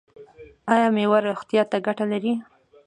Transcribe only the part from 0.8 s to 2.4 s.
میوه روغتیا ته ګټه لري؟